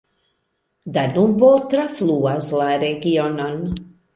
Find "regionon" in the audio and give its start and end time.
2.89-3.63